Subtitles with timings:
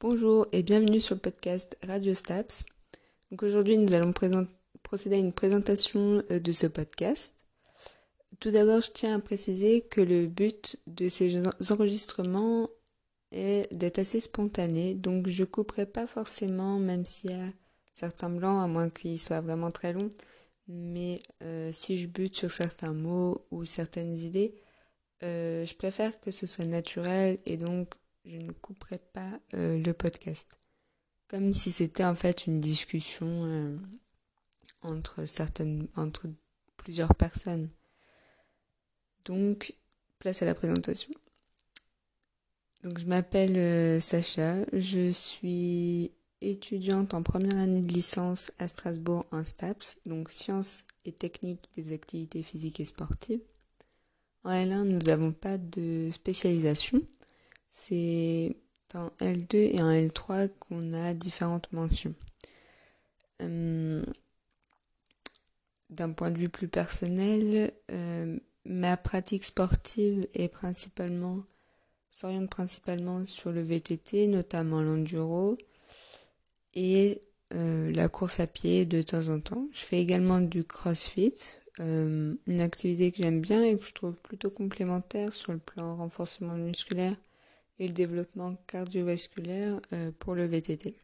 [0.00, 2.66] Bonjour et bienvenue sur le podcast Radio Staps.
[3.30, 4.12] Donc aujourd'hui nous allons
[4.82, 7.32] procéder à une présentation euh, de ce podcast.
[8.40, 12.68] Tout d'abord je tiens à préciser que le but de ces enregistrements
[13.30, 17.52] est d'être assez spontané, donc je couperai pas forcément même s'il y a
[17.92, 20.10] certains blancs à moins qu'ils soient vraiment très longs,
[20.66, 24.54] mais euh, si je bute sur certains mots ou certaines idées,
[25.22, 29.92] euh, je préfère que ce soit naturel et donc je ne couperai pas euh, le
[29.92, 30.58] podcast.
[31.28, 33.76] Comme si c'était en fait une discussion euh,
[34.82, 36.26] entre certaines, entre
[36.76, 37.70] plusieurs personnes.
[39.24, 39.74] Donc,
[40.18, 41.12] place à la présentation.
[42.82, 46.12] Donc, je m'appelle euh, Sacha, je suis
[46.42, 51.92] étudiante en première année de licence à Strasbourg en STAPS, donc sciences et techniques des
[51.92, 53.40] activités physiques et sportives.
[54.42, 57.00] En L1, nous n'avons pas de spécialisation.
[57.76, 58.56] C'est
[58.94, 62.14] en L2 et en L3 qu'on a différentes mentions.
[63.42, 64.02] Euh,
[65.90, 71.42] d'un point de vue plus personnel, euh, ma pratique sportive est principalement
[72.12, 75.58] s'oriente principalement sur le VTT, notamment l'enduro
[76.74, 77.20] et
[77.54, 79.66] euh, la course à pied de temps en temps.
[79.72, 81.34] Je fais également du CrossFit,
[81.80, 86.54] une activité que j'aime bien et que je trouve plutôt complémentaire sur le plan renforcement
[86.54, 87.16] musculaire
[87.78, 90.96] et le développement cardiovasculaire euh, pour le VTT.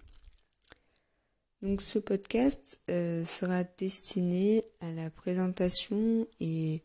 [1.63, 6.83] Donc ce podcast euh, sera destiné à la présentation et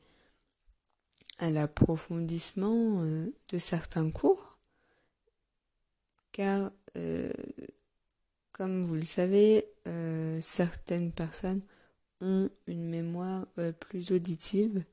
[1.40, 4.58] à l'approfondissement euh, de certains cours,
[6.32, 6.72] car
[8.54, 9.66] comme vous le savez,
[10.40, 11.62] certaines personnes
[12.22, 13.46] ont une mémoire
[13.82, 14.86] plus auditive,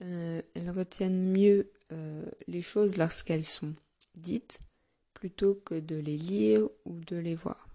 [0.00, 1.70] elles retiennent mieux
[2.48, 3.76] les choses lorsqu'elles sont
[5.14, 7.68] plutôt que de les lire ou de les voir.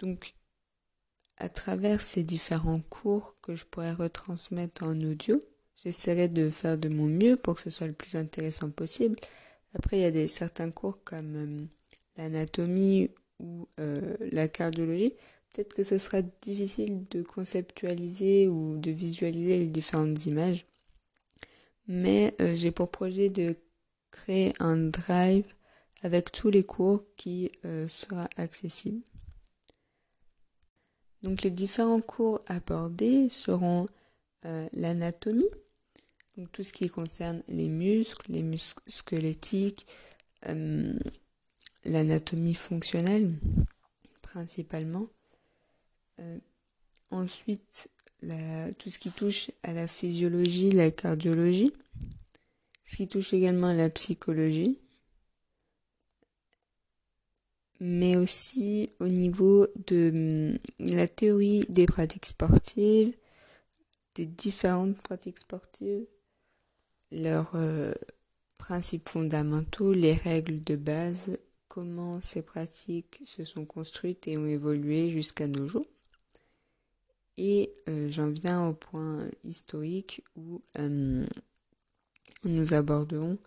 [0.00, 0.34] Donc,
[1.36, 5.40] à travers ces différents cours que je pourrais retransmettre en audio,
[5.76, 9.18] j'essaierai de faire de mon mieux pour que ce soit le plus intéressant possible.
[9.74, 11.64] Après, il y a des certains cours comme euh,
[12.16, 15.14] l'anatomie ou euh, la cardiologie.
[15.52, 20.66] Peut-être que ce sera difficile de conceptualiser ou de visualiser les différentes images.
[21.86, 23.56] Mais euh, j'ai pour projet de
[24.10, 25.44] créer un drive
[26.02, 29.02] avec tous les cours qui euh, sera accessible.
[31.22, 33.88] Donc les différents cours abordés seront
[34.44, 35.50] euh, l'anatomie,
[36.36, 39.86] donc tout ce qui concerne les muscles, les muscles squelettiques,
[40.46, 40.96] euh,
[41.84, 43.34] l'anatomie fonctionnelle
[44.22, 45.08] principalement.
[47.10, 47.88] ensuite,
[48.20, 51.72] tout ce qui touche à la physiologie, la cardiologie,
[52.88, 54.78] ce qui touche également à la psychologie,
[57.80, 60.10] mais aussi au niveau de
[60.54, 63.14] hum, la théorie des pratiques sportives,
[64.14, 66.06] des différentes pratiques sportives,
[67.12, 67.92] leurs euh,
[68.56, 71.38] principes fondamentaux, les règles de base,
[71.68, 75.86] comment ces pratiques se sont construites et ont évolué jusqu'à nos jours.
[77.36, 81.26] Et euh, j'en viens au point historique où hum,
[82.44, 83.38] nous aborderons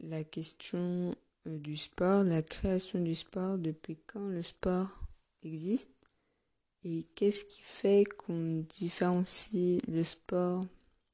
[0.00, 1.14] la question
[1.46, 4.88] euh, du sport, la création du sport, depuis quand le sport
[5.42, 5.90] existe
[6.84, 10.64] et qu'est-ce qui fait qu'on différencie le sport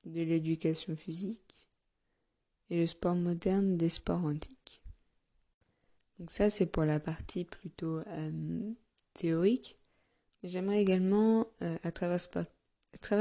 [0.05, 1.41] de l'éducation physique
[2.71, 4.83] et le sport moderne des sports antiques.
[6.19, 8.73] Donc ça c'est pour la partie plutôt euh,
[9.15, 9.77] théorique.
[10.43, 12.21] J'aimerais également euh, à, travers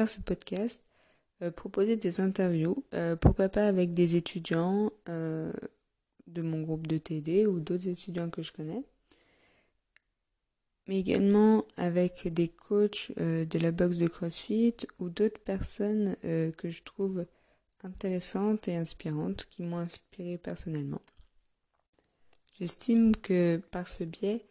[0.09, 0.83] ce podcast
[1.51, 5.51] proposer des interviews, euh, pourquoi pas avec des étudiants euh,
[6.27, 8.83] de mon groupe de TD ou d'autres étudiants que je connais,
[10.87, 16.83] mais également avec des coachs de la boxe de CrossFit ou d'autres personnes que je
[16.83, 17.25] trouve
[17.83, 21.01] intéressantes et inspirantes qui m'ont inspiré personnellement.
[22.59, 24.41] J'estime que par ce biais,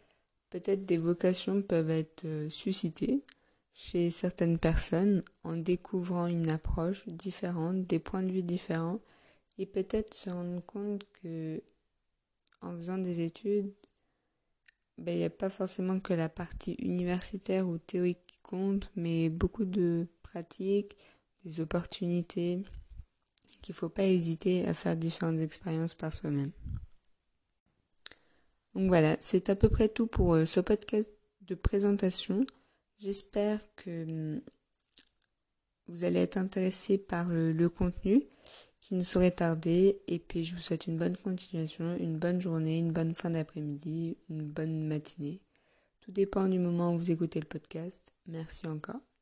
[0.49, 3.23] peut-être des vocations peuvent être suscitées
[3.73, 8.99] chez certaines personnes en découvrant une approche différente, des points de vue différents
[9.57, 11.61] et peut-être se rendre compte que
[12.61, 13.73] en faisant des études,
[14.97, 19.29] ben, il n'y a pas forcément que la partie universitaire ou théorique qui compte, mais
[19.29, 20.95] beaucoup de pratiques,
[21.43, 22.63] des opportunités,
[23.61, 26.51] qu'il ne faut pas hésiter à faire différentes expériences par soi-même.
[28.75, 31.11] Donc voilà, c'est à peu près tout pour euh, ce podcast
[31.41, 32.45] de présentation.
[32.99, 34.41] J'espère que
[35.87, 38.23] vous allez être intéressé par le, contenu
[38.81, 40.01] qui ne saurait tarder.
[40.07, 44.17] Et puis je vous souhaite une bonne continuation, une bonne journée, une bonne fin d'après-midi,
[44.29, 45.41] une bonne matinée.
[46.01, 48.13] Tout dépend du moment où vous écoutez le podcast.
[48.27, 49.12] Merci encore.